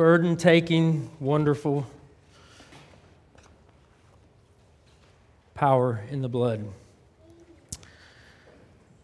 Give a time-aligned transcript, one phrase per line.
[0.00, 1.86] burden taking, wonderful
[5.52, 6.66] power in the blood.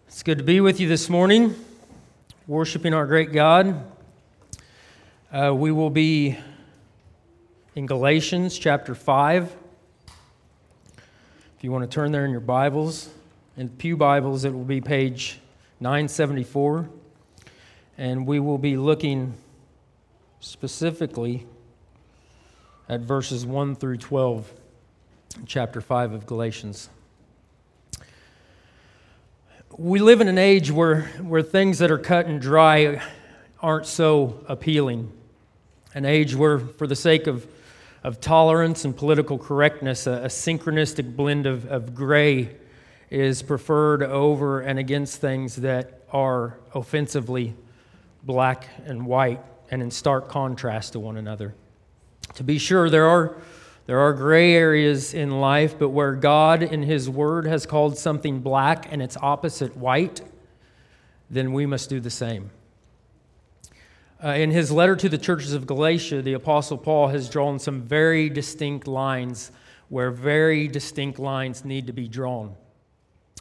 [0.09, 1.55] It's good to be with you this morning,
[2.47, 3.85] worshiping our great God.
[5.31, 6.39] Uh, we will be
[7.75, 9.55] in Galatians chapter 5.
[11.59, 13.11] If you want to turn there in your Bibles,
[13.59, 15.41] in Pew Bibles, it will be page
[15.81, 16.89] 974.
[17.99, 19.35] And we will be looking
[20.47, 21.45] specifically
[22.89, 24.53] at verses 1 through 12,
[25.45, 26.89] chapter 5 of Galatians.
[29.77, 33.03] We live in an age where, where things that are cut and dry
[33.61, 35.11] aren't so appealing.
[35.95, 37.45] An age where, for the sake of,
[38.05, 42.55] of tolerance and political correctness, a, a synchronistic blend of, of gray
[43.11, 47.53] is preferred over and against things that are offensively
[48.23, 51.55] black and white and in stark contrast to one another.
[52.35, 53.37] To be sure, there are,
[53.87, 58.41] there are gray areas in life, but where God in His Word has called something
[58.41, 60.21] black and its opposite white,
[61.31, 62.51] then we must do the same.
[64.23, 67.83] Uh, in his letter to the churches of Galatia, the Apostle Paul has drawn some
[67.83, 69.51] very distinct lines
[69.91, 72.55] where very distinct lines need to be drawn.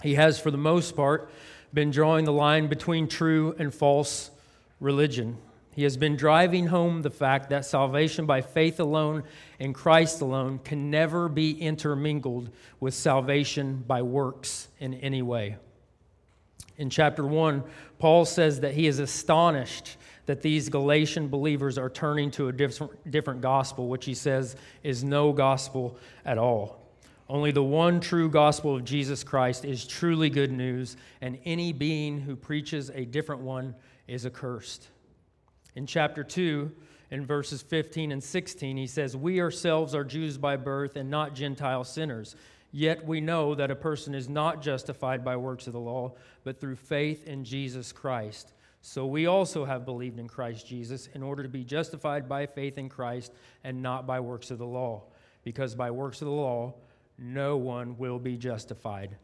[0.04, 1.30] He has, for the most part,
[1.74, 4.32] been drawing the line between true and false
[4.80, 5.38] religion.
[5.76, 9.24] He has been driving home the fact that salvation by faith alone
[9.60, 15.58] and Christ alone can never be intermingled with salvation by works in any way.
[16.78, 17.62] In chapter 1,
[18.00, 23.12] Paul says that he is astonished that these Galatian believers are turning to a different,
[23.12, 26.82] different gospel, which he says is no gospel at all.
[27.28, 32.22] Only the one true gospel of Jesus Christ is truly good news, and any being
[32.22, 33.76] who preaches a different one
[34.08, 34.88] is accursed.
[35.76, 36.72] In chapter 2,
[37.12, 41.36] in verses 15 and 16, he says, We ourselves are Jews by birth and not
[41.36, 42.36] Gentile sinners.
[42.72, 46.60] Yet we know that a person is not justified by works of the law, but
[46.60, 48.54] through faith in Jesus Christ.
[48.82, 52.78] So we also have believed in Christ Jesus in order to be justified by faith
[52.78, 53.34] in Christ
[53.64, 55.04] and not by works of the law.
[55.44, 56.76] Because by works of the law,
[57.18, 59.16] no one will be justified.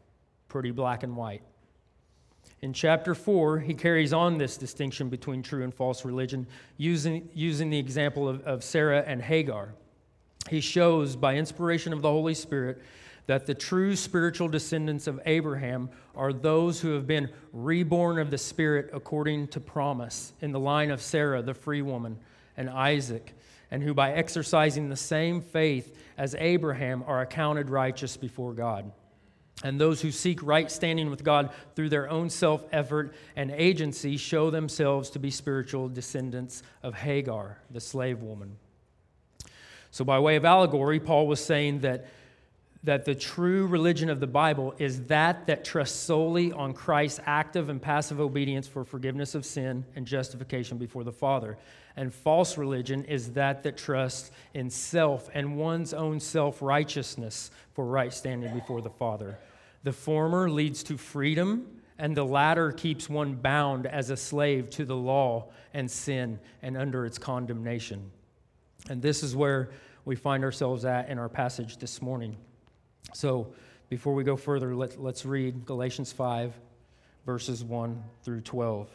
[0.48, 1.42] Pretty black and white.
[2.62, 7.70] In chapter 4, he carries on this distinction between true and false religion using, using
[7.70, 9.74] the example of, of Sarah and Hagar.
[10.48, 12.80] He shows, by inspiration of the Holy Spirit,
[13.26, 18.38] that the true spiritual descendants of Abraham are those who have been reborn of the
[18.38, 22.16] Spirit according to promise in the line of Sarah, the free woman,
[22.56, 23.34] and Isaac,
[23.72, 28.92] and who, by exercising the same faith as Abraham, are accounted righteous before God
[29.62, 34.16] and those who seek right standing with God through their own self effort and agency
[34.16, 38.56] show themselves to be spiritual descendants of Hagar, the slave woman.
[39.90, 42.06] So, by way of allegory, Paul was saying that,
[42.84, 47.68] that the true religion of the Bible is that that trusts solely on Christ's active
[47.68, 51.58] and passive obedience for forgiveness of sin and justification before the Father.
[51.94, 57.84] And false religion is that that trusts in self and one's own self righteousness for
[57.84, 59.38] right standing before the Father.
[59.84, 64.84] The former leads to freedom, and the latter keeps one bound as a slave to
[64.84, 68.10] the law and sin and under its condemnation.
[68.88, 69.70] And this is where
[70.04, 72.36] we find ourselves at in our passage this morning.
[73.12, 73.52] So,
[73.88, 76.54] before we go further, let, us read Galatians 5,
[77.26, 78.88] verses 1 through 12.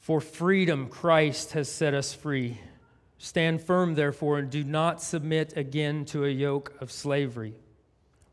[0.00, 2.58] For freedom, Christ has set us free.
[3.18, 7.54] Stand firm, therefore, and do not submit again to a yoke of slavery.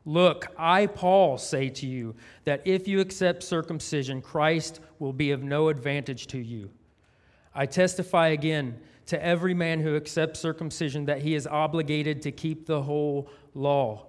[0.04, 2.14] Look, I, Paul, say to you
[2.44, 6.70] that if you accept circumcision, Christ will be of no advantage to you.
[7.54, 12.66] I testify again to every man who accepts circumcision that he is obligated to keep
[12.66, 14.06] the whole law.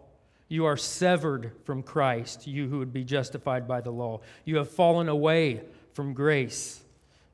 [0.50, 4.22] You are severed from Christ, you who would be justified by the law.
[4.46, 5.62] You have fallen away
[5.94, 6.84] from grace.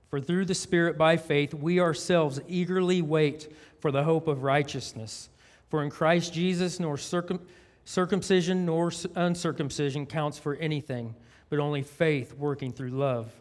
[0.10, 5.30] For through the Spirit by faith, we ourselves eagerly wait for the hope of righteousness.
[5.70, 7.46] For in Christ Jesus, nor circum-
[7.86, 11.16] circumcision nor uncircumcision counts for anything,
[11.50, 13.32] but only faith working through love.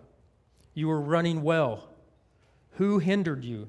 [0.74, 1.88] You are running well.
[2.76, 3.68] Who hindered you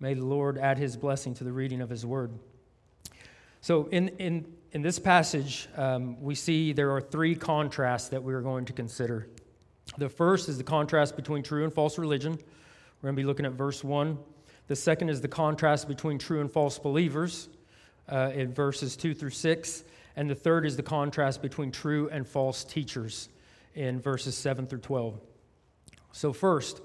[0.00, 2.30] May the Lord add his blessing to the reading of his word.
[3.60, 8.40] So, in, in, in this passage, um, we see there are three contrasts that we're
[8.40, 9.28] going to consider.
[9.96, 12.32] The first is the contrast between true and false religion.
[12.32, 14.16] We're going to be looking at verse 1.
[14.68, 17.48] The second is the contrast between true and false believers
[18.08, 19.84] uh, in verses 2 through 6.
[20.14, 23.28] And the third is the contrast between true and false teachers
[23.74, 25.18] in verses 7 through 12.
[26.12, 26.80] So, first,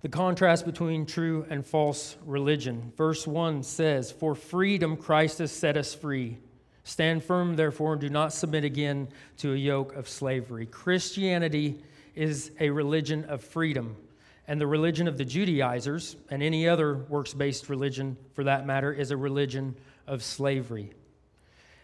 [0.00, 2.92] the contrast between true and false religion.
[2.96, 6.38] Verse 1 says, For freedom Christ has set us free.
[6.84, 9.08] Stand firm, therefore, and do not submit again
[9.38, 10.66] to a yoke of slavery.
[10.66, 11.82] Christianity
[12.14, 13.96] is a religion of freedom.
[14.46, 18.92] And the religion of the Judaizers, and any other works based religion for that matter,
[18.92, 20.92] is a religion of slavery.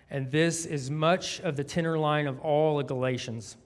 [0.08, 3.56] And this is much of the tenor line of all of Galatians.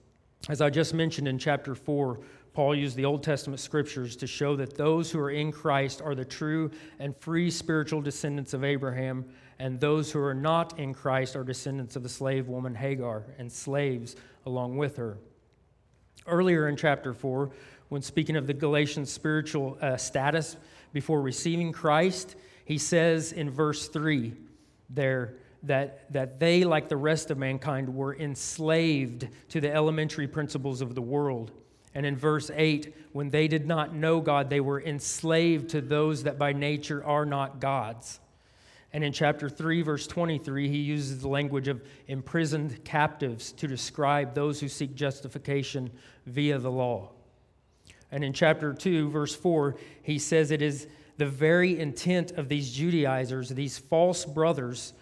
[0.49, 2.19] As I just mentioned in chapter 4,
[2.59, 6.13] Paul used the Old Testament scriptures to show that those who are in Christ are
[6.13, 9.23] the true and free spiritual descendants of Abraham,
[9.59, 13.49] and those who are not in Christ are descendants of the slave woman Hagar and
[13.49, 15.19] slaves along with her.
[16.27, 17.49] Earlier in chapter 4,
[17.87, 20.57] when speaking of the Galatians' spiritual uh, status
[20.91, 22.35] before receiving Christ,
[22.65, 24.33] he says in verse 3
[24.89, 30.81] there, that, that they, like the rest of mankind, were enslaved to the elementary principles
[30.81, 31.53] of the world.
[31.95, 36.23] And in verse 8, when they did not know God, they were enslaved to those
[36.23, 38.19] that by nature are not God's.
[38.91, 44.33] And in chapter 3, verse 23, he uses the language of imprisoned captives to describe
[44.33, 45.91] those who seek justification
[46.25, 47.09] via the law.
[48.11, 50.87] And in chapter 2, verse 4, he says it is
[51.17, 54.93] the very intent of these Judaizers, these false brothers,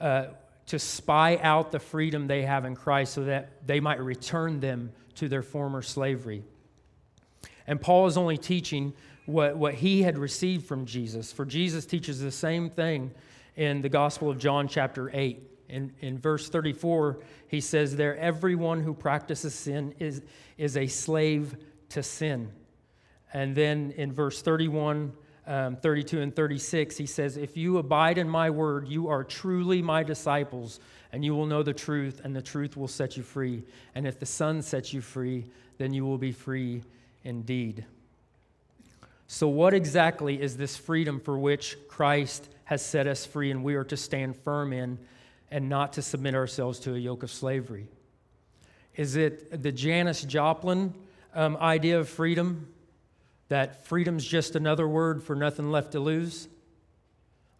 [0.00, 0.26] uh,
[0.66, 4.92] to spy out the freedom they have in Christ so that they might return them
[5.18, 6.42] to their former slavery.
[7.66, 8.94] And Paul is only teaching
[9.26, 11.32] what, what he had received from Jesus.
[11.32, 13.12] For Jesus teaches the same thing
[13.56, 15.42] in the Gospel of John, chapter 8.
[15.68, 17.18] In, in verse 34,
[17.48, 20.22] he says, There, everyone who practices sin is,
[20.56, 21.56] is a slave
[21.90, 22.50] to sin.
[23.34, 25.12] And then in verse 31,
[25.46, 29.82] um, 32 and 36, he says, If you abide in my word, you are truly
[29.82, 30.80] my disciples,
[31.12, 33.62] and you will know the truth, and the truth will set you free.
[33.94, 35.46] And if the Son sets you free,
[35.78, 36.82] then you will be free
[37.24, 37.84] indeed.
[39.26, 43.74] So, what exactly is this freedom for which Christ has set us free, and we
[43.74, 44.98] are to stand firm in
[45.50, 47.88] and not to submit ourselves to a yoke of slavery?
[48.96, 50.94] Is it the Janis Joplin
[51.34, 52.66] um, idea of freedom?
[53.48, 56.48] that freedom's just another word for nothing left to lose?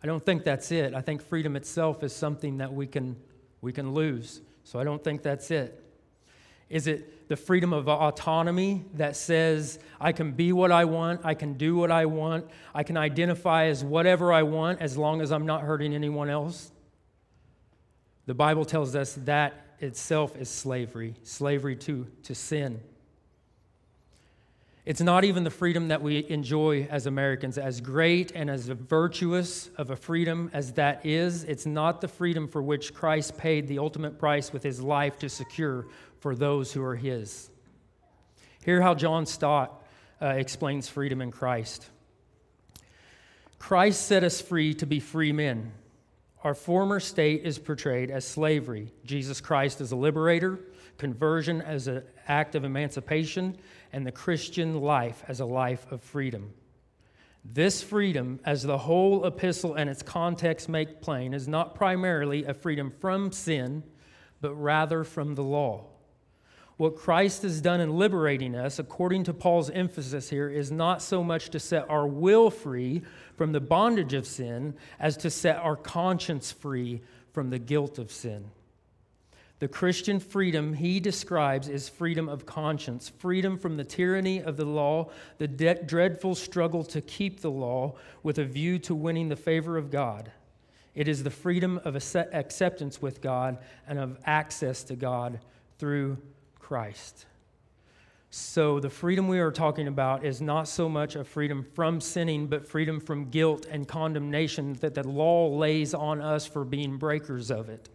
[0.03, 0.95] I don't think that's it.
[0.95, 3.17] I think freedom itself is something that we can,
[3.61, 4.41] we can lose.
[4.65, 5.83] So I don't think that's it.
[6.69, 11.35] Is it the freedom of autonomy that says I can be what I want, I
[11.35, 15.33] can do what I want, I can identify as whatever I want as long as
[15.33, 16.71] I'm not hurting anyone else?
[18.27, 22.81] The Bible tells us that itself is slavery, slavery to, to sin.
[24.89, 29.69] It's not even the freedom that we enjoy as Americans, as great and as virtuous
[29.77, 31.45] of a freedom as that is.
[31.45, 35.29] It's not the freedom for which Christ paid the ultimate price with his life to
[35.29, 35.85] secure
[36.21, 37.51] for those who are his.
[38.65, 39.85] Hear how John Stott
[40.23, 41.87] uh, explains freedom in Christ.
[43.59, 45.71] Christ set us free to be free men.
[46.45, 48.95] Our former state is portrayed as slavery.
[49.05, 50.59] Jesus Christ is a liberator
[50.99, 53.57] conversion as an act of emancipation,
[53.93, 56.53] and the Christian life as a life of freedom.
[57.45, 62.53] This freedom, as the whole epistle and its context make plain, is not primarily a
[62.53, 63.83] freedom from sin,
[64.41, 65.87] but rather from the law.
[66.77, 71.25] What Christ has done in liberating us, according to Paul's emphasis here, is not so
[71.25, 73.03] much to set our will free
[73.37, 77.01] from the bondage of sin as to set our conscience free
[77.33, 78.51] from the guilt of sin.
[79.61, 84.65] The Christian freedom he describes is freedom of conscience, freedom from the tyranny of the
[84.65, 89.37] law, the de- dreadful struggle to keep the law with a view to winning the
[89.37, 90.31] favor of God.
[90.95, 95.41] It is the freedom of acceptance with God and of access to God
[95.79, 96.19] through
[96.61, 97.27] Christ.
[98.31, 102.47] So, the freedom we are talking about is not so much a freedom from sinning,
[102.47, 107.51] but freedom from guilt and condemnation that the law lays on us for being breakers
[107.51, 107.89] of it.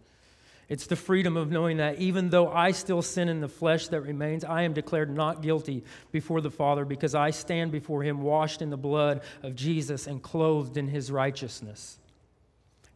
[0.68, 4.00] It's the freedom of knowing that even though I still sin in the flesh that
[4.00, 8.62] remains, I am declared not guilty before the Father because I stand before Him washed
[8.62, 11.98] in the blood of Jesus and clothed in His righteousness.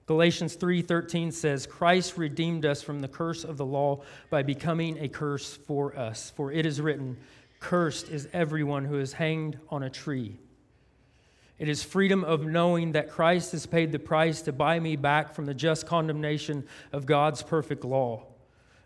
[0.06, 5.08] Galatians 3:13 says Christ redeemed us from the curse of the law by becoming a
[5.08, 7.18] curse for us for it is written
[7.60, 10.38] Cursed is everyone who is hanged on a tree.
[11.58, 15.34] It is freedom of knowing that Christ has paid the price to buy me back
[15.34, 18.24] from the just condemnation of God's perfect law.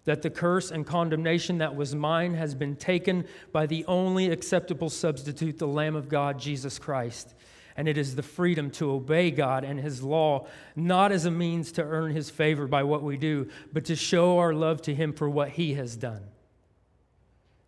[0.05, 4.89] That the curse and condemnation that was mine has been taken by the only acceptable
[4.91, 7.35] substitute, the Lamb of God, Jesus Christ.
[7.77, 11.73] And it is the freedom to obey God and His law, not as a means
[11.73, 15.13] to earn His favor by what we do, but to show our love to Him
[15.13, 16.23] for what He has done.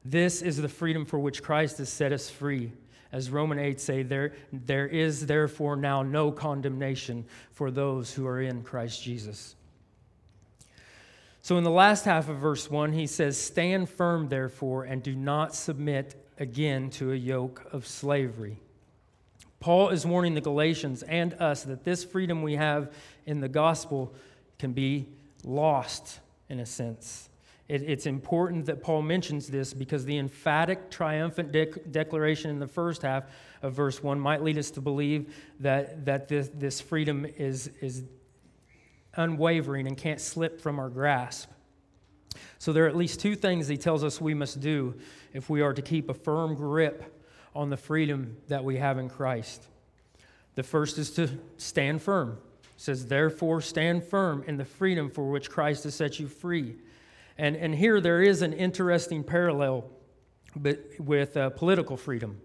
[0.04, 2.72] This is the freedom for which Christ has set us free.
[3.14, 8.40] As Romans 8 say, there, there is therefore now no condemnation for those who are
[8.40, 9.54] in Christ Jesus.
[11.40, 15.14] So in the last half of verse 1, he says, Stand firm, therefore, and do
[15.14, 18.58] not submit again to a yoke of slavery.
[19.60, 22.92] Paul is warning the Galatians and us that this freedom we have
[23.26, 24.12] in the gospel
[24.58, 25.06] can be
[25.44, 26.18] lost
[26.48, 27.28] in a sense.
[27.68, 31.52] It, it's important that Paul mentions this because the emphatic, triumphant
[31.90, 33.24] declaration in the first half
[33.62, 38.04] of verse 1 might lead us to believe that, that this, this freedom is, is
[39.16, 41.50] unwavering and can't slip from our grasp.
[42.58, 44.94] So, there are at least two things he tells us we must do
[45.32, 47.22] if we are to keep a firm grip
[47.54, 49.64] on the freedom that we have in Christ.
[50.56, 52.38] The first is to stand firm.
[52.62, 56.74] It says, Therefore, stand firm in the freedom for which Christ has set you free.
[57.36, 59.90] And, and here there is an interesting parallel
[60.98, 62.40] with uh, political freedom.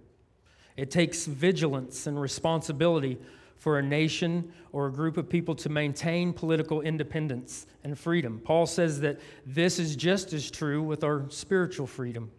[0.76, 3.18] It takes vigilance and responsibility
[3.58, 8.42] for a nation or a group of people to maintain political independence and freedom.
[8.44, 12.32] Paul says that this is just as true with our spiritual freedom.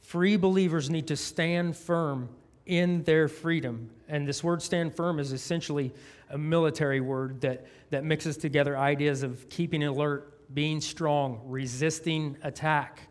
[0.00, 2.28] Free believers need to stand firm
[2.66, 3.90] in their freedom.
[4.08, 5.92] And this word stand firm is essentially
[6.30, 13.08] a military word that, that mixes together ideas of keeping alert, being strong, resisting attack,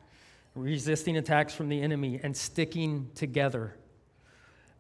[0.55, 3.75] resisting attacks from the enemy, and sticking together.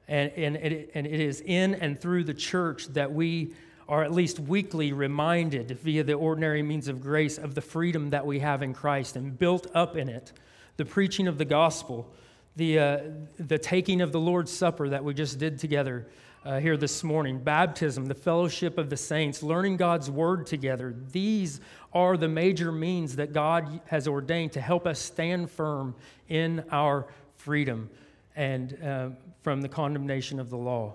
[0.07, 3.53] And, and, it, and it is in and through the church that we
[3.87, 8.25] are at least weekly reminded via the ordinary means of grace of the freedom that
[8.25, 10.31] we have in Christ and built up in it
[10.77, 12.09] the preaching of the gospel,
[12.55, 12.99] the, uh,
[13.37, 16.07] the taking of the Lord's Supper that we just did together
[16.45, 20.95] uh, here this morning, baptism, the fellowship of the saints, learning God's word together.
[21.11, 21.59] These
[21.93, 25.95] are the major means that God has ordained to help us stand firm
[26.29, 27.89] in our freedom
[28.35, 29.09] and uh,
[29.41, 30.93] from the condemnation of the law.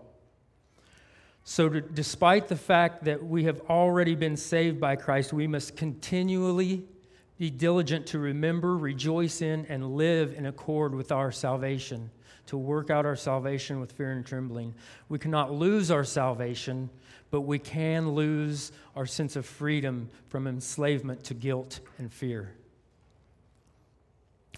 [1.46, 5.76] So, to, despite the fact that we have already been saved by Christ, we must
[5.76, 6.84] continually
[7.36, 12.10] be diligent to remember, rejoice in, and live in accord with our salvation,
[12.46, 14.74] to work out our salvation with fear and trembling.
[15.08, 16.90] We cannot lose our salvation,
[17.30, 22.52] but we can lose our sense of freedom from enslavement to guilt and fear.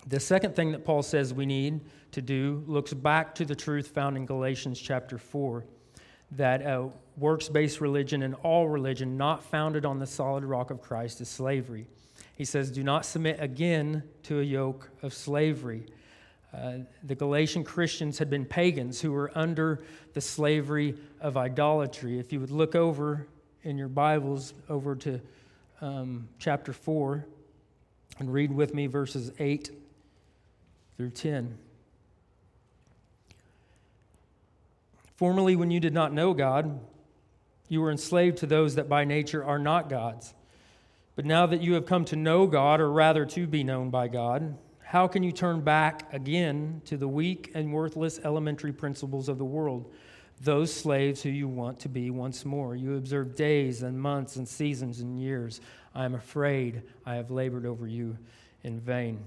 [0.07, 1.81] The second thing that Paul says we need
[2.13, 5.65] to do looks back to the truth found in Galatians chapter 4
[6.33, 10.81] that a works based religion and all religion not founded on the solid rock of
[10.81, 11.87] Christ is slavery.
[12.35, 15.87] He says, Do not submit again to a yoke of slavery.
[16.57, 19.83] Uh, the Galatian Christians had been pagans who were under
[20.15, 22.19] the slavery of idolatry.
[22.19, 23.27] If you would look over
[23.63, 25.21] in your Bibles over to
[25.83, 27.27] um, chapter 4
[28.19, 29.71] and read with me verses 8
[30.97, 31.59] through 10.
[35.17, 36.81] Formerly, when you did not know God,
[37.69, 40.33] you were enslaved to those that by nature are not God's.
[41.17, 44.09] But now that you have come to know God, or rather to be known by
[44.09, 49.37] God, how can you turn back again to the weak and worthless elementary principles of
[49.37, 49.93] the world?
[50.43, 52.77] Those slaves who you want to be once more.
[52.77, 55.61] You observe days and months and seasons and years.
[55.93, 58.17] I am afraid I have labored over you
[58.63, 59.25] in vain.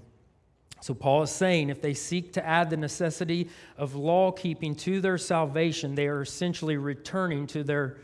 [0.80, 5.02] So, Paul is saying if they seek to add the necessity of law keeping to
[5.02, 7.98] their salvation, they are essentially returning to their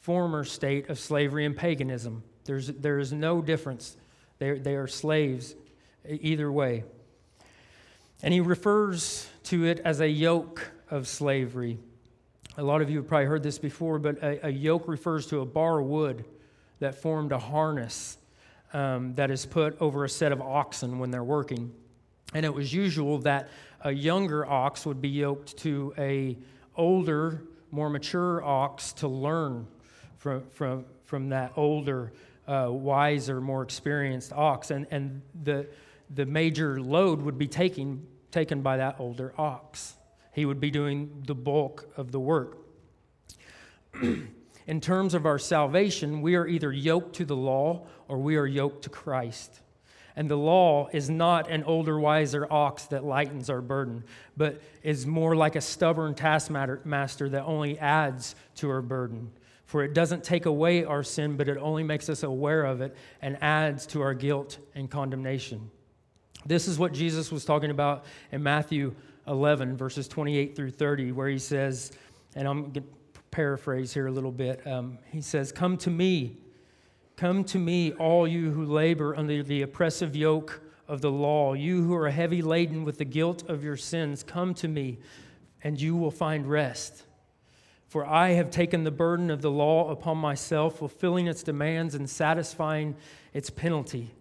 [0.00, 2.22] former state of slavery and paganism.
[2.44, 3.96] There's, there is no difference.
[4.38, 5.54] They, they are slaves
[6.06, 6.84] either way.
[8.22, 11.78] And he refers to it as a yoke of slavery.
[12.56, 15.40] A lot of you have probably heard this before, but a, a yoke refers to
[15.40, 16.24] a bar of wood
[16.80, 18.18] that formed a harness
[18.72, 21.72] um, that is put over a set of oxen when they're working.
[22.34, 23.48] And it was usual that
[23.82, 26.36] a younger ox would be yoked to a
[26.76, 29.66] older, more mature ox to learn
[30.18, 32.12] from, from, from that older
[32.46, 35.66] uh, wiser, more experienced ox, and, and the,
[36.10, 39.94] the major load would be taken, taken by that older ox.
[40.32, 42.58] He would be doing the bulk of the work.
[44.66, 48.46] In terms of our salvation, we are either yoked to the law or we are
[48.46, 49.60] yoked to Christ.
[50.14, 54.04] And the law is not an older, wiser ox that lightens our burden,
[54.36, 59.30] but is more like a stubborn taskmaster that only adds to our burden.
[59.64, 62.96] For it doesn't take away our sin, but it only makes us aware of it
[63.22, 65.70] and adds to our guilt and condemnation.
[66.48, 68.94] This is what Jesus was talking about in Matthew
[69.26, 71.92] 11, verses 28 through 30, where he says,
[72.34, 72.82] and I'm going to
[73.30, 74.66] paraphrase here a little bit.
[74.66, 76.38] Um, he says, Come to me,
[77.16, 81.84] come to me, all you who labor under the oppressive yoke of the law, you
[81.84, 85.00] who are heavy laden with the guilt of your sins, come to me,
[85.62, 87.04] and you will find rest.
[87.88, 92.08] For I have taken the burden of the law upon myself, fulfilling its demands and
[92.08, 92.96] satisfying
[93.34, 94.14] its penalty.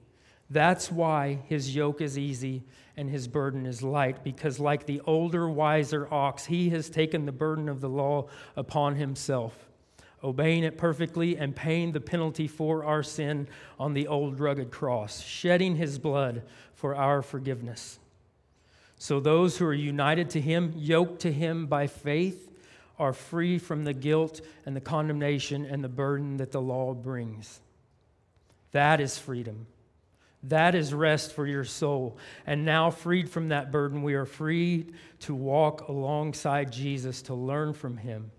[0.50, 2.64] That's why his yoke is easy
[2.96, 7.32] and his burden is light, because like the older, wiser ox, he has taken the
[7.32, 9.54] burden of the law upon himself,
[10.24, 13.48] obeying it perfectly and paying the penalty for our sin
[13.80, 16.42] on the old rugged cross, shedding his blood
[16.74, 18.00] for our forgiveness.
[18.98, 22.50] So those who are united to him, yoked to him by faith,
[22.98, 27.60] are free from the guilt and the condemnation and the burden that the law brings.
[28.72, 29.68] That is freedom.
[30.44, 32.18] That is rest for your soul.
[32.46, 34.88] And now, freed from that burden, we are free
[35.22, 38.32] to walk alongside Jesus, to learn from him,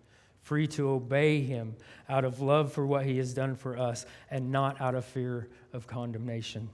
[0.43, 1.75] free to obey him
[2.09, 5.49] out of love for what he has done for us, and not out of fear
[5.73, 6.71] of condemnation.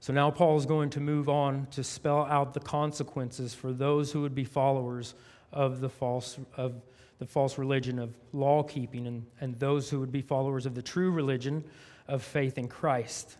[0.00, 4.10] So now Paul is going to move on to spell out the consequences for those
[4.10, 5.14] who would be followers
[5.52, 6.74] of the false, of
[7.18, 10.82] the false religion of law keeping and, and those who would be followers of the
[10.82, 11.62] true religion
[12.08, 13.36] of faith in Christ.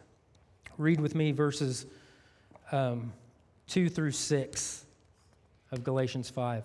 [0.80, 1.84] Read with me verses
[2.72, 3.12] um,
[3.66, 4.86] 2 through 6
[5.72, 6.64] of Galatians 5.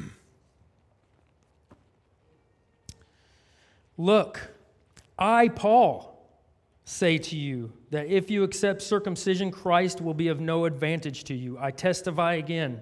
[3.98, 4.42] Look,
[5.18, 6.22] I, Paul,
[6.84, 11.34] say to you that if you accept circumcision, Christ will be of no advantage to
[11.34, 11.58] you.
[11.58, 12.82] I testify again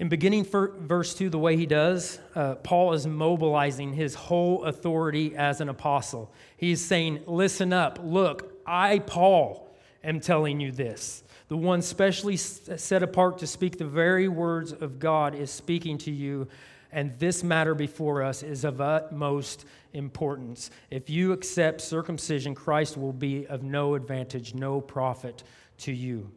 [0.00, 5.36] In beginning verse 2, the way he does, uh, Paul is mobilizing his whole authority
[5.36, 6.32] as an apostle.
[6.56, 9.70] He's saying, Listen up, look, I, Paul,
[10.02, 11.22] am telling you this.
[11.48, 16.10] The one specially set apart to speak the very words of God is speaking to
[16.10, 16.48] you
[16.92, 20.70] and this matter before us is of utmost importance.
[20.90, 25.44] If you accept circumcision, Christ will be of no advantage, no profit
[25.78, 26.30] to you.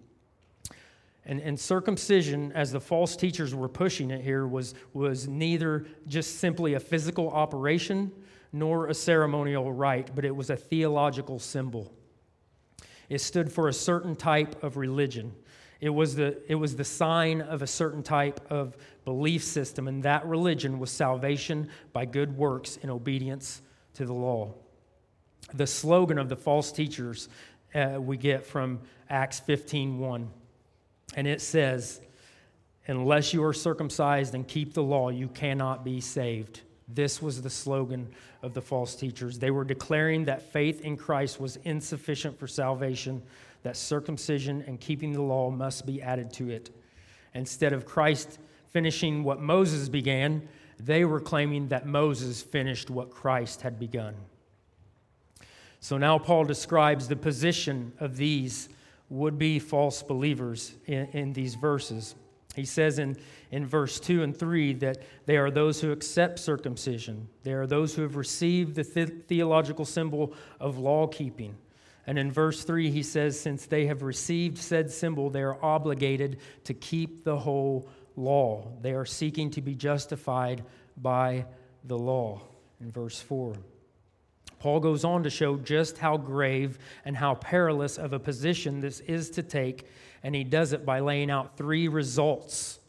[1.26, 6.40] And, and circumcision, as the false teachers were pushing it here, was, was neither just
[6.40, 8.12] simply a physical operation
[8.52, 11.94] nor a ceremonial rite, but it was a theological symbol.
[13.10, 15.34] It stood for a certain type of religion.
[15.80, 20.04] It was, the, it was the sign of a certain type of belief system, and
[20.04, 23.62] that religion was salvation by good works in obedience
[23.96, 24.54] to the law.
[25.54, 27.28] The slogan of the false teachers
[27.76, 30.28] uh, we get from Acts 15:1,
[31.16, 32.02] and it says,
[32.88, 37.50] "Unless you are circumcised and keep the law, you cannot be saved." This was the
[37.50, 38.10] slogan
[38.42, 39.40] of the false teachers.
[39.40, 43.24] They were declaring that faith in Christ was insufficient for salvation,
[43.64, 46.70] that circumcision and keeping the law must be added to it.
[47.34, 48.38] Instead of Christ
[48.70, 50.48] finishing what Moses began,
[50.78, 54.16] they were claiming that Moses finished what Christ had begun.
[55.80, 58.68] So now Paul describes the position of these
[59.10, 62.16] would be false believers in, in these verses.
[62.56, 63.18] He says in,
[63.52, 67.28] in verse 2 and 3 that they are those who accept circumcision.
[67.44, 71.56] They are those who have received the, the theological symbol of law keeping.
[72.06, 76.40] And in verse 3, he says, Since they have received said symbol, they are obligated
[76.66, 78.68] to keep the whole law.
[78.82, 80.64] They are seeking to be justified
[80.98, 81.46] by
[81.86, 82.42] the law.
[82.82, 83.56] In verse 4.
[84.64, 89.02] Paul goes on to show just how grave and how perilous of a position this
[89.02, 89.90] is to take,
[90.24, 92.80] and he does it by laying out three results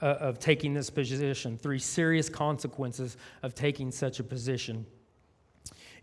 [0.00, 4.86] uh, of taking this position, three serious consequences of taking such a position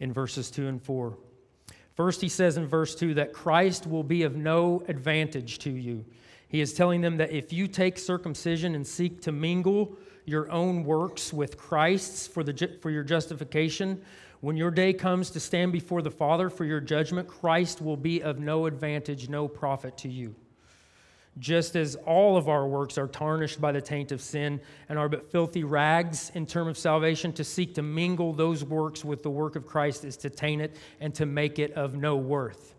[0.01, 1.17] in verses 2 and 4.
[1.95, 6.03] First, he says in verse 2 that Christ will be of no advantage to you.
[6.49, 10.83] He is telling them that if you take circumcision and seek to mingle your own
[10.83, 14.01] works with Christ's for, the, for your justification,
[14.43, 18.21] When your day comes to stand before the Father for your judgment, Christ will be
[18.21, 20.35] of no advantage, no profit to you.
[21.39, 25.07] Just as all of our works are tarnished by the taint of sin and are
[25.07, 29.29] but filthy rags in term of salvation, to seek to mingle those works with the
[29.29, 32.75] work of Christ is to taint it and to make it of no worth.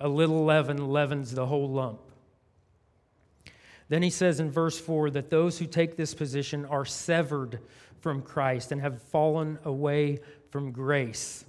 [0.00, 2.00] A little leaven leavens the whole lump.
[3.90, 7.60] Then he says in verse 4 that those who take this position are severed
[8.00, 11.44] from Christ and have fallen away from grace.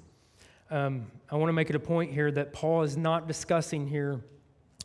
[0.71, 4.21] Um, I want to make it a point here that Paul is not discussing here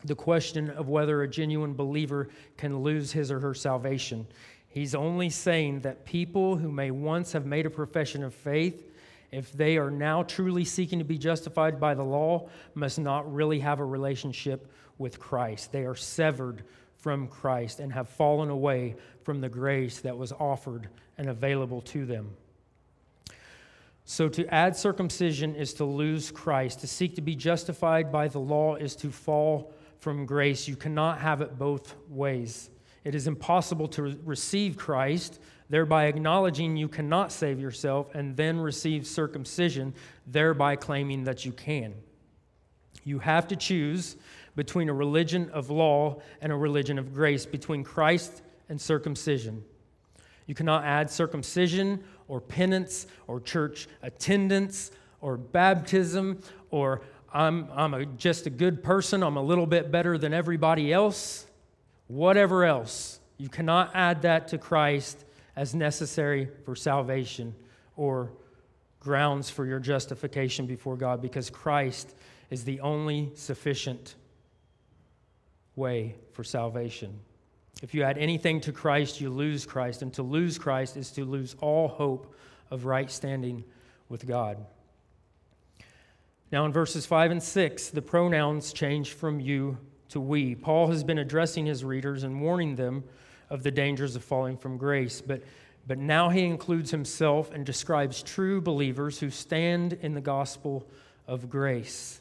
[0.05, 4.27] the question of whether a genuine believer can lose his or her salvation.
[4.69, 8.91] He's only saying that people who may once have made a profession of faith,
[9.31, 13.61] if they are now truly seeking to be justified by the law, must not really
[13.61, 15.73] have a relationship with Christ.
[15.73, 16.65] They are severed
[16.97, 22.07] from Christ and have fallen away from the grace that was offered and available to
[22.07, 22.31] them.
[24.07, 26.81] So, to add circumcision is to lose Christ.
[26.81, 30.69] To seek to be justified by the law is to fall from grace.
[30.69, 32.69] You cannot have it both ways.
[33.05, 35.41] It is impossible to receive Christ,
[35.71, 39.95] thereby acknowledging you cannot save yourself, and then receive circumcision,
[40.27, 41.95] thereby claiming that you can.
[43.05, 44.17] You have to choose
[44.55, 49.65] between a religion of law and a religion of grace, between Christ and circumcision.
[50.47, 58.07] You cannot add circumcision or penance or church attendance or baptism or I'm, I'm a,
[58.07, 61.47] just a good person, I'm a little bit better than everybody else,
[62.07, 63.19] whatever else.
[63.39, 65.25] You cannot add that to Christ
[65.57, 67.55] as necessary for salvation
[67.97, 68.31] or
[69.01, 72.15] grounds for your justification before God because Christ
[72.51, 74.15] is the only sufficient
[75.77, 77.19] way for salvation.
[77.83, 80.03] If you add anything to Christ, you lose Christ.
[80.03, 82.35] And to lose Christ is to lose all hope
[82.71, 83.65] of right standing
[84.09, 84.59] with God.
[86.53, 89.77] Now, in verses 5 and 6, the pronouns change from you
[90.11, 90.55] to we.
[90.55, 93.05] Paul has been addressing his readers and warning them
[93.51, 95.21] of the dangers of falling from grace.
[95.21, 95.43] But,
[95.87, 100.87] but now he includes himself and describes true believers who stand in the gospel
[101.27, 102.21] of grace.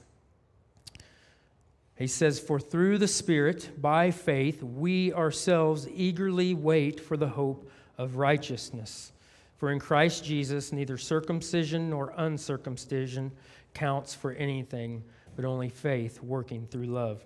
[1.96, 7.70] He says, For through the Spirit, by faith, we ourselves eagerly wait for the hope
[7.98, 9.12] of righteousness.
[9.58, 13.32] For in Christ Jesus, neither circumcision nor uncircumcision
[13.74, 15.04] counts for anything,
[15.36, 17.24] but only faith working through love.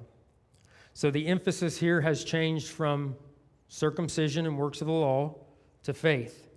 [0.93, 3.15] So the emphasis here has changed from
[3.69, 5.35] circumcision and works of the law
[5.83, 6.47] to faith.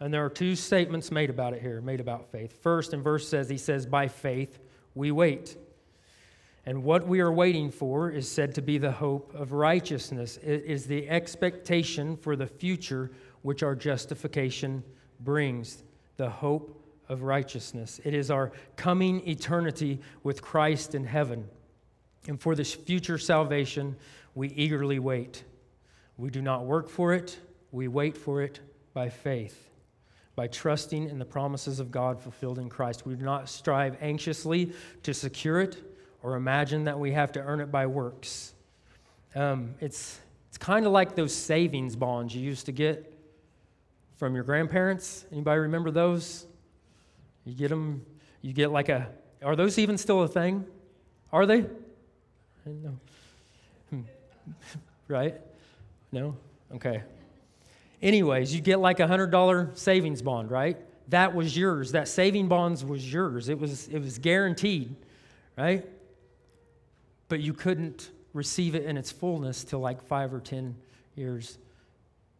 [0.00, 2.60] And there are two statements made about it here, made about faith.
[2.62, 4.58] First, in verse says, he says, By faith
[4.94, 5.56] we wait.
[6.66, 10.38] And what we are waiting for is said to be the hope of righteousness.
[10.38, 13.10] It is the expectation for the future
[13.42, 14.82] which our justification
[15.20, 15.82] brings,
[16.16, 18.00] the hope of righteousness.
[18.02, 21.46] It is our coming eternity with Christ in heaven.
[22.28, 23.96] And for this future salvation,
[24.34, 25.44] we eagerly wait.
[26.16, 27.38] We do not work for it,
[27.72, 28.60] we wait for it
[28.94, 29.68] by faith,
[30.34, 33.04] by trusting in the promises of God fulfilled in Christ.
[33.04, 34.72] We do not strive anxiously
[35.02, 35.93] to secure it
[36.24, 38.54] or imagine that we have to earn it by works.
[39.36, 43.12] Um, it's it's kind of like those savings bonds you used to get
[44.16, 45.26] from your grandparents.
[45.30, 46.46] Anybody remember those?
[47.44, 48.06] You get them,
[48.40, 49.08] you get like a,
[49.42, 50.64] are those even still a thing?
[51.32, 51.66] Are they?
[52.64, 52.96] No.
[53.90, 54.00] Hmm.
[55.08, 55.40] right?
[56.12, 56.36] No?
[56.74, 57.02] Okay.
[58.00, 60.78] Anyways, you get like a $100 savings bond, right?
[61.08, 61.92] That was yours.
[61.92, 63.48] That saving bonds was yours.
[63.48, 64.94] It was, it was guaranteed,
[65.58, 65.84] right?
[67.28, 70.74] But you couldn't receive it in its fullness till like five or ten
[71.14, 71.58] years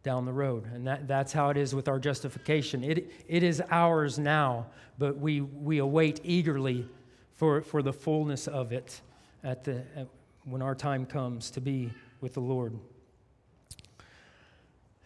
[0.02, 0.66] down the road.
[0.72, 2.84] And that, that's how it is with our justification.
[2.84, 4.66] It, it is ours now,
[4.98, 6.86] but we, we await eagerly
[7.36, 9.00] for, for the fullness of it
[9.42, 10.06] at the, at,
[10.44, 12.78] when our time comes to be with the Lord.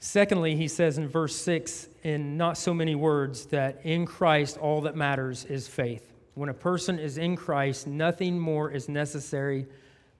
[0.00, 4.82] Secondly, he says in verse 6, in not so many words, that in Christ all
[4.82, 6.12] that matters is faith.
[6.38, 9.66] When a person is in Christ, nothing more is necessary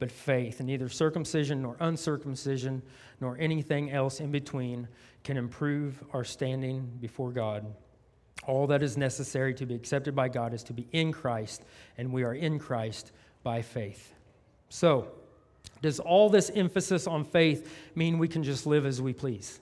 [0.01, 0.61] but faith.
[0.61, 2.83] Neither circumcision nor uncircumcision
[3.21, 4.89] nor anything else in between
[5.23, 7.73] can improve our standing before God.
[8.49, 11.63] All that is necessary to be accepted by God is to be in Christ,
[11.97, 13.13] and we are in Christ
[13.45, 14.13] by faith.
[14.71, 15.07] So,
[15.83, 19.61] does all this emphasis on faith mean we can just live as we please?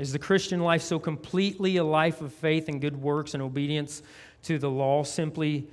[0.00, 4.02] Is the Christian life so completely a life of faith and good works and obedience
[4.44, 5.68] to the law simply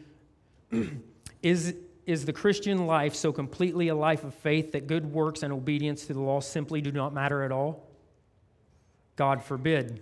[1.41, 1.73] is
[2.05, 6.07] is the Christian life so completely a life of faith that good works and obedience
[6.07, 7.87] to the law simply do not matter at all?
[9.15, 10.01] God forbid.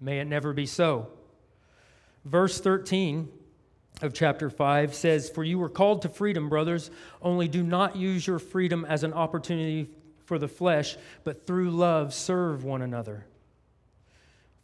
[0.00, 1.06] May it never be so.
[2.24, 3.28] Verse 13
[4.02, 6.90] of chapter 5 says, For you were called to freedom, brothers,
[7.22, 9.90] only do not use your freedom as an opportunity
[10.28, 13.24] for the flesh, but through love serve one another.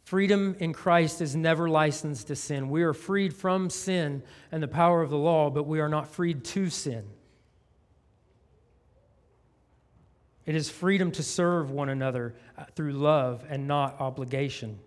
[0.03, 2.69] Freedom in Christ is never licensed to sin.
[2.69, 6.07] We are freed from sin and the power of the law, but we are not
[6.07, 7.03] freed to sin.
[10.45, 14.77] It is freedom to serve one another uh, through love and not obligation.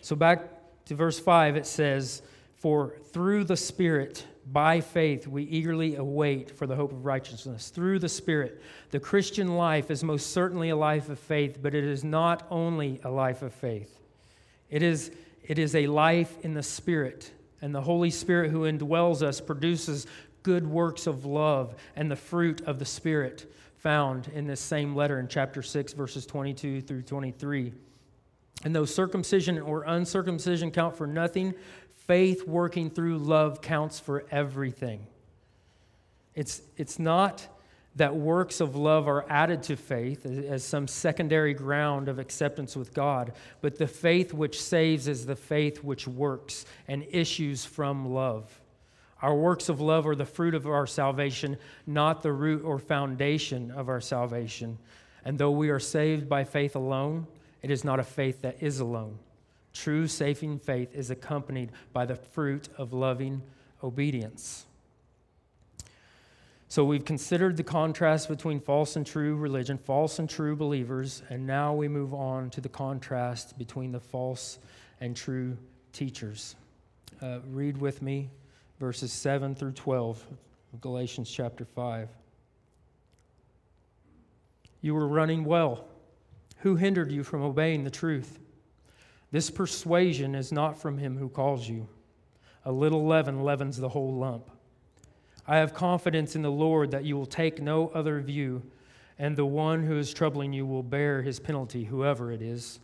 [0.00, 0.48] So, back
[0.86, 2.22] to verse 5, it says,
[2.54, 7.70] For through the Spirit, by faith, we eagerly await for the hope of righteousness.
[7.70, 8.60] Through the Spirit.
[8.90, 13.00] The Christian life is most certainly a life of faith, but it is not only
[13.04, 14.00] a life of faith.
[14.68, 17.30] It is, it is a life in the Spirit.
[17.60, 20.06] And the Holy Spirit who indwells us produces
[20.42, 25.20] good works of love and the fruit of the Spirit found in this same letter
[25.20, 27.72] in chapter 6, verses 22 through 23.
[28.64, 31.54] And though circumcision or uncircumcision count for nothing,
[32.06, 35.06] faith working through love counts for everything.
[36.34, 37.46] It's, it's not
[37.96, 42.94] that works of love are added to faith as some secondary ground of acceptance with
[42.94, 48.60] God, but the faith which saves is the faith which works and issues from love.
[49.20, 53.70] Our works of love are the fruit of our salvation, not the root or foundation
[53.70, 54.78] of our salvation.
[55.24, 57.26] And though we are saved by faith alone,
[57.60, 59.18] it is not a faith that is alone.
[59.72, 63.42] True saving faith is accompanied by the fruit of loving
[63.82, 64.66] obedience.
[66.68, 71.46] So we've considered the contrast between false and true religion, false and true believers, and
[71.46, 74.58] now we move on to the contrast between the false
[75.00, 75.56] and true
[75.92, 76.56] teachers.
[77.20, 78.30] Uh, read with me
[78.80, 80.24] verses 7 through 12
[80.72, 82.08] of Galatians chapter 5.
[84.80, 85.84] You were running well.
[86.58, 88.38] Who hindered you from obeying the truth?
[89.32, 91.88] This persuasion is not from him who calls you.
[92.66, 94.50] A little leaven leavens the whole lump.
[95.48, 98.62] I have confidence in the Lord that you will take no other view,
[99.18, 102.78] and the one who is troubling you will bear his penalty, whoever it is.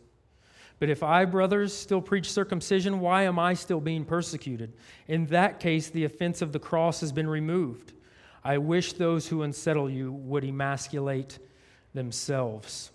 [0.80, 4.72] But if I, brothers, still preach circumcision, why am I still being persecuted?
[5.06, 7.92] In that case, the offense of the cross has been removed.
[8.42, 11.38] I wish those who unsettle you would emasculate
[11.94, 12.90] themselves.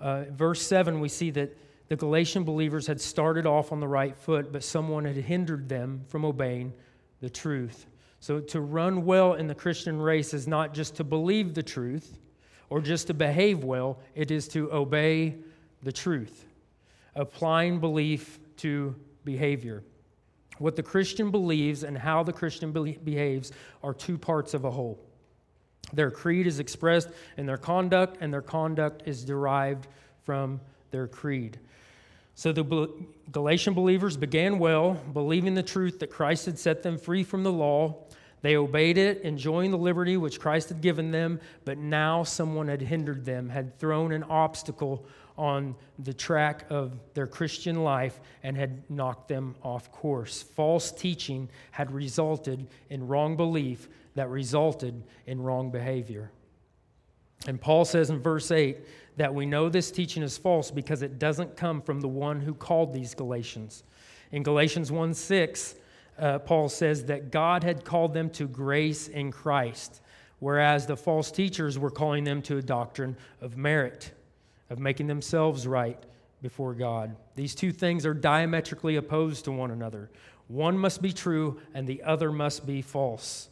[0.00, 1.56] Uh, verse 7, we see that
[1.92, 6.00] the Galatian believers had started off on the right foot, but someone had hindered them
[6.08, 6.72] from obeying
[7.20, 7.84] the truth.
[8.18, 12.16] So, to run well in the Christian race is not just to believe the truth
[12.70, 15.36] or just to behave well, it is to obey
[15.82, 16.46] the truth,
[17.14, 18.94] applying belief to
[19.26, 19.84] behavior.
[20.56, 23.52] What the Christian believes and how the Christian behaves
[23.82, 24.98] are two parts of a whole.
[25.92, 29.88] Their creed is expressed in their conduct, and their conduct is derived
[30.24, 30.58] from
[30.90, 31.58] their creed.
[32.34, 32.88] So the
[33.30, 37.52] Galatian believers began well, believing the truth that Christ had set them free from the
[37.52, 38.04] law.
[38.40, 42.80] They obeyed it, enjoying the liberty which Christ had given them, but now someone had
[42.80, 45.06] hindered them, had thrown an obstacle
[45.38, 50.42] on the track of their Christian life and had knocked them off course.
[50.42, 56.30] False teaching had resulted in wrong belief that resulted in wrong behavior.
[57.46, 58.78] And Paul says in verse 8
[59.16, 62.54] that we know this teaching is false because it doesn't come from the one who
[62.54, 63.84] called these Galatians.
[64.30, 65.74] In Galatians 1 6,
[66.18, 70.00] uh, Paul says that God had called them to grace in Christ,
[70.38, 74.12] whereas the false teachers were calling them to a doctrine of merit
[74.70, 76.02] of making themselves right
[76.40, 77.14] before God.
[77.36, 80.10] These two things are diametrically opposed to one another.
[80.48, 83.48] One must be true and the other must be false.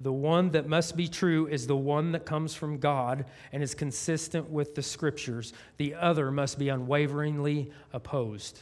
[0.00, 3.74] The one that must be true is the one that comes from God and is
[3.74, 5.52] consistent with the scriptures.
[5.76, 8.60] The other must be unwaveringly opposed.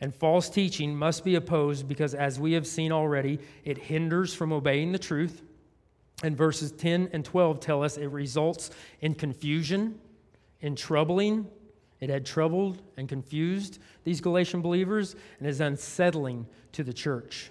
[0.00, 4.52] And false teaching must be opposed because, as we have seen already, it hinders from
[4.52, 5.42] obeying the truth.
[6.22, 9.98] And verses 10 and 12 tell us it results in confusion
[10.60, 11.46] in troubling.
[12.00, 17.50] It had troubled and confused these Galatian believers and is unsettling to the church.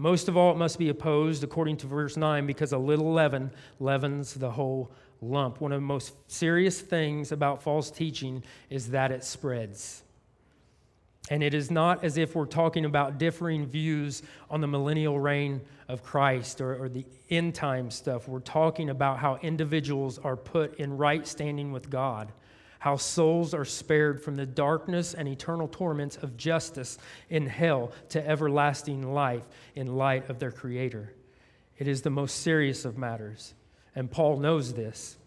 [0.00, 3.50] Most of all, it must be opposed, according to verse 9, because a little leaven
[3.80, 5.60] leavens the whole lump.
[5.60, 10.02] One of the most serious things about false teaching is that it spreads.
[11.28, 15.60] And it is not as if we're talking about differing views on the millennial reign
[15.86, 18.26] of Christ or, or, the end time stuff.
[18.26, 22.32] We're talking about how individuals are put in right standing with God,
[22.80, 28.26] how souls are spared from the darkness and eternal torments of justice in hell to
[28.26, 31.14] everlasting life in light of their Creator.
[31.78, 33.54] It is the most serious of matters.
[33.94, 35.18] And Paul knows this.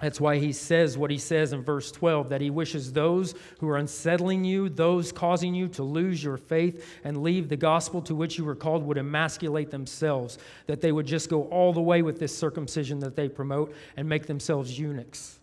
[0.00, 3.68] That's why he says what he says in verse 12 that he wishes those who
[3.68, 8.16] are unsettling you, those causing you to lose your faith and leave the gospel to
[8.16, 12.02] which you were called, would emasculate themselves, that they would just go all the way
[12.02, 15.38] with this circumcision that they promote and make themselves eunuchs.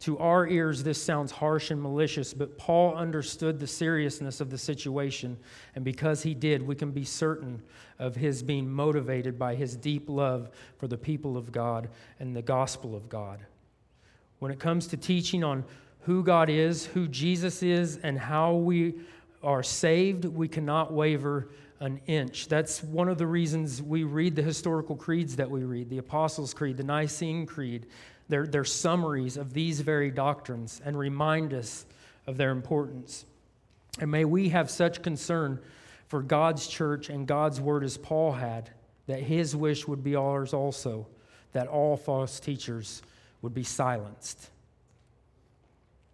[0.00, 4.58] To our ears, this sounds harsh and malicious, but Paul understood the seriousness of the
[4.58, 5.36] situation,
[5.74, 7.60] and because he did, we can be certain
[7.98, 11.88] of his being motivated by his deep love for the people of God
[12.20, 13.44] and the gospel of God.
[14.38, 15.64] When it comes to teaching on
[16.02, 18.94] who God is, who Jesus is, and how we
[19.42, 21.48] are saved, we cannot waver
[21.80, 22.48] an inch.
[22.48, 26.54] That's one of the reasons we read the historical creeds that we read the Apostles'
[26.54, 27.86] Creed, the Nicene Creed.
[28.28, 31.86] They're, they're summaries of these very doctrines and remind us
[32.26, 33.24] of their importance.
[34.00, 35.60] And may we have such concern
[36.06, 38.70] for God's church and God's word as Paul had,
[39.06, 41.06] that his wish would be ours also,
[41.52, 43.02] that all false teachers
[43.40, 44.50] would be silenced.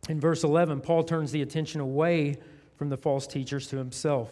[0.08, 2.36] In verse 11, Paul turns the attention away
[2.76, 4.30] from the false teachers to himself.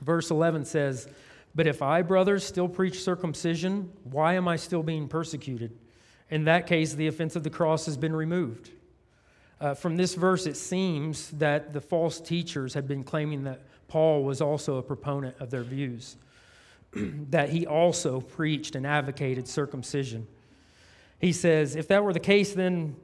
[0.00, 1.08] Verse 11 says,
[1.54, 5.76] But if I, brothers, still preach circumcision, why am I still being persecuted?
[6.30, 8.70] In that case, the offense of the cross has been removed.
[9.60, 14.22] Uh, from this verse, it seems that the false teachers had been claiming that Paul
[14.22, 16.16] was also a proponent of their views,
[16.92, 20.26] that he also preached and advocated circumcision.
[21.18, 22.94] He says, if that were the case, then,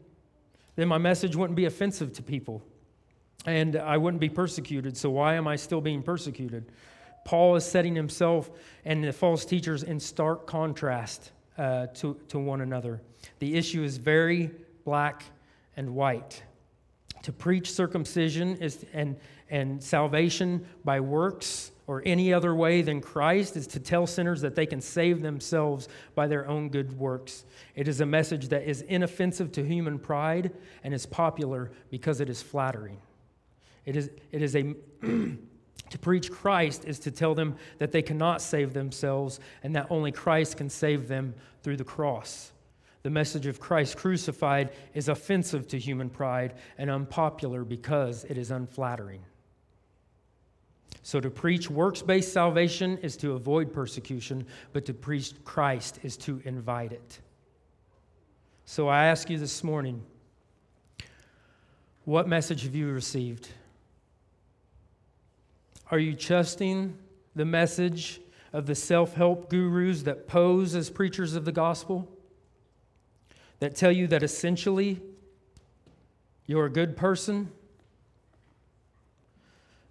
[0.77, 2.63] then my message wouldn't be offensive to people
[3.47, 4.97] and I wouldn't be persecuted.
[4.97, 6.65] So why am I still being persecuted?
[7.25, 8.51] Paul is setting himself
[8.85, 13.01] and the false teachers in stark contrast uh, to, to one another.
[13.39, 14.51] The issue is very
[14.85, 15.25] black
[15.77, 16.43] and white.
[17.23, 19.17] To preach circumcision is, and,
[19.49, 24.55] and salvation by works or any other way than Christ is to tell sinners that
[24.55, 27.45] they can save themselves by their own good works.
[27.75, 32.31] It is a message that is inoffensive to human pride and is popular because it
[32.31, 32.99] is flattering.
[33.85, 34.75] It is, it is a.
[35.91, 40.13] to preach Christ is to tell them that they cannot save themselves and that only
[40.13, 42.53] Christ can save them through the cross.
[43.03, 48.51] The message of Christ crucified is offensive to human pride and unpopular because it is
[48.51, 49.21] unflattering.
[51.03, 56.17] So, to preach works based salvation is to avoid persecution, but to preach Christ is
[56.19, 57.21] to invite it.
[58.65, 60.03] So, I ask you this morning
[62.07, 63.49] what message have you received?
[65.91, 66.97] Are you trusting
[67.37, 68.21] the message
[68.53, 72.09] of the self help gurus that pose as preachers of the gospel?
[73.61, 75.01] That tell you that essentially
[76.47, 77.51] you're a good person?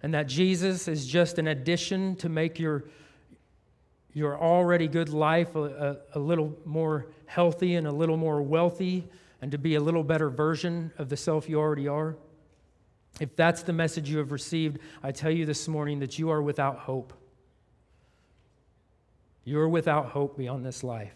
[0.04, 2.84] and that Jesus is just an addition to make your,
[4.12, 9.08] your already good life a, a, a, little more healthy and a little more wealthy
[9.40, 12.16] and to be a little better version of the self you already are?
[13.20, 16.42] If that's the message you have received, I tell you this morning that you are
[16.42, 17.12] without hope.
[19.44, 21.14] You are without hope beyond this life.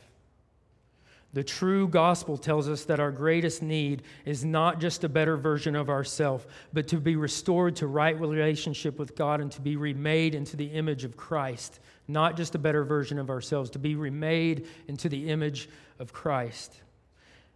[1.34, 5.76] The true gospel tells us that our greatest need is not just a better version
[5.76, 10.34] of ourselves, but to be restored to right relationship with God and to be remade
[10.34, 11.80] into the image of Christ.
[12.06, 16.80] Not just a better version of ourselves, to be remade into the image of Christ.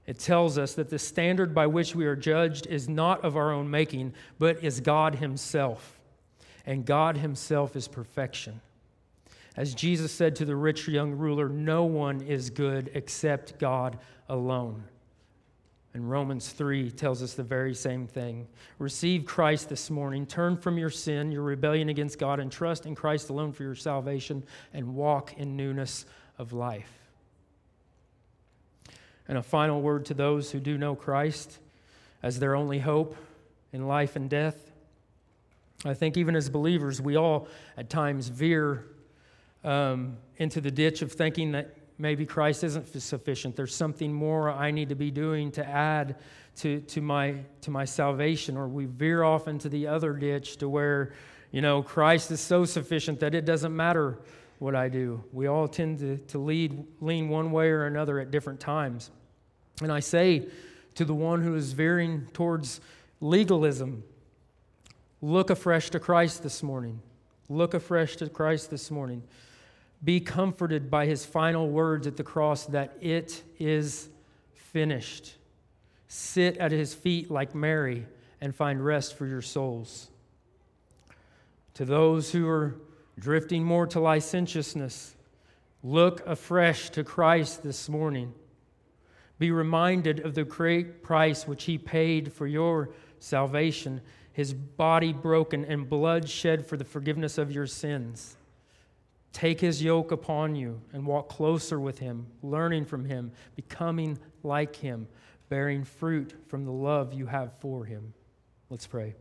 [0.07, 3.53] It tells us that the standard by which we are judged is not of our
[3.53, 6.01] own making, but is God Himself.
[6.67, 8.61] And God Himself is perfection.
[9.57, 14.85] As Jesus said to the rich young ruler, no one is good except God alone.
[15.95, 18.49] And Romans 3 tells us the very same thing.
[18.79, 20.25] Receive Christ this morning.
[20.25, 23.75] Turn from your sin, your rebellion against God, and trust in Christ alone for your
[23.75, 26.07] salvation, and walk in newness
[26.39, 27.02] of life.
[29.29, 31.59] And a final word to those who do know Christ
[32.23, 33.17] as their only hope
[33.73, 34.71] in life and death.
[35.85, 38.85] I think even as believers, we all at times veer
[39.65, 43.57] um, into the ditch of thinking that maybe Christ isn't sufficient.
[43.57, 46.17] There's something more I need to be doing to add
[46.57, 48.57] to, to, my, to my salvation.
[48.57, 51.13] Or we veer off into the other ditch to where,
[51.51, 54.19] you know, Christ is so sufficient that it doesn't matter
[54.63, 55.25] what I do.
[55.33, 59.11] We all tend to, to lead, lean one way or another at different times.
[59.83, 60.47] And I say
[60.95, 62.81] to the one who is veering towards
[63.21, 64.05] legalism,
[65.21, 67.03] look afresh to Christ this morning.
[67.49, 69.25] Look afresh to Christ this morning.
[70.05, 74.09] Be comforted by his final words at the cross that it is
[74.55, 75.35] finished.
[76.07, 78.07] Sit at his feet like Mary
[78.41, 80.09] and find rest for your souls.
[81.75, 82.77] To those who are
[83.19, 85.15] drifting more to licentiousness,
[85.83, 88.35] look afresh to Christ this morning.
[89.39, 94.01] Be reminded of the great price which he paid for your salvation,
[94.33, 98.37] his body broken and blood shed for the forgiveness of your sins.
[99.33, 104.77] Take his yoke upon you and walk closer with him, learning from him, becoming like
[104.77, 105.09] him,
[105.49, 108.13] bearing fruit from the love you have for him.
[108.69, 109.15] Let's pray.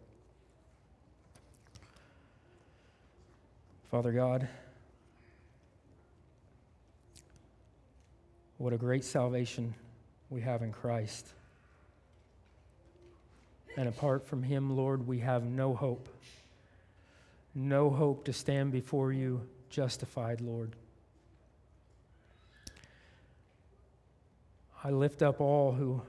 [3.92, 4.48] Father God,
[8.58, 9.74] what a great salvation
[10.30, 11.28] we have in Christ.
[13.76, 16.08] And apart from him, Lord, we have no hope.
[17.54, 20.72] No hope to stand before you justified, Lord.
[24.86, 26.02] I lift up all who,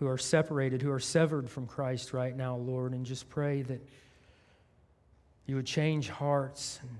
[0.00, 3.86] who are separated, who are severed from Christ right now, Lord, and just pray that
[5.48, 6.90] you would change hearts and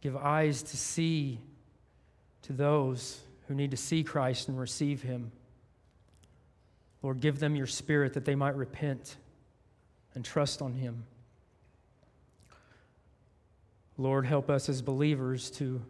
[0.00, 1.38] give eyes to see
[2.42, 5.30] to those who need to see Christ and receive Him.
[7.02, 9.16] Lord, give them your spirit that they might repent
[10.14, 11.04] and trust on Him.
[13.98, 15.82] Lord, help us as believers to,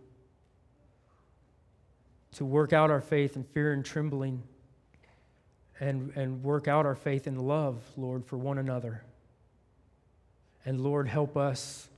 [2.34, 4.42] to work out our faith in fear and trembling
[5.78, 9.02] and, and work out our faith in love, Lord, for one another.
[10.66, 11.88] And Lord, help us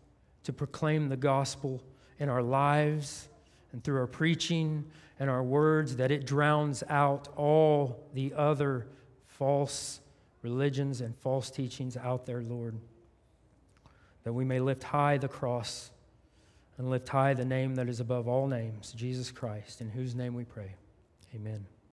[0.45, 1.83] to proclaim the gospel
[2.19, 3.29] in our lives
[3.73, 4.85] and through our preaching
[5.19, 8.87] and our words that it drowns out all the other
[9.27, 10.01] false
[10.43, 12.79] religions and false teachings out there, Lord.
[14.25, 15.91] That we may lift high the cross
[16.77, 20.35] and lift high the name that is above all names, Jesus Christ, in whose name
[20.35, 20.75] we pray.
[21.35, 21.67] Amen.